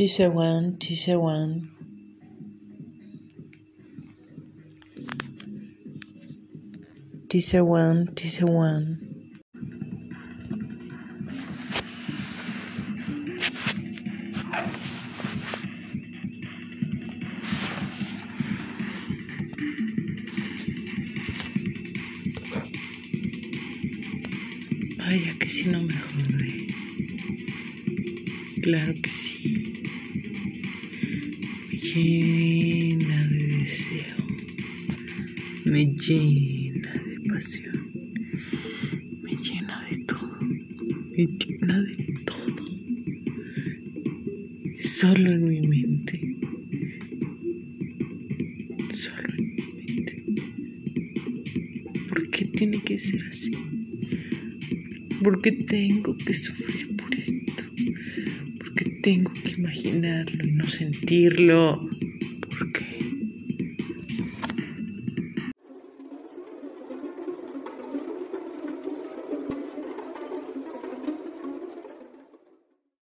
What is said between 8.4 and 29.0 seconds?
one. Vaya que si no me jode. Claro